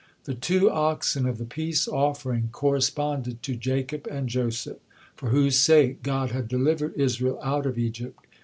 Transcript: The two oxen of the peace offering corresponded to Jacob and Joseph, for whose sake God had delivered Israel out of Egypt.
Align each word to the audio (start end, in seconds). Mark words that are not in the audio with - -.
The 0.23 0.33
two 0.33 0.71
oxen 0.71 1.27
of 1.27 1.37
the 1.37 1.45
peace 1.45 1.87
offering 1.87 2.49
corresponded 2.51 3.43
to 3.43 3.55
Jacob 3.55 4.07
and 4.09 4.27
Joseph, 4.27 4.79
for 5.15 5.29
whose 5.29 5.57
sake 5.59 6.01
God 6.01 6.31
had 6.31 6.47
delivered 6.47 6.95
Israel 6.95 7.39
out 7.43 7.67
of 7.67 7.77
Egypt. 7.77 8.19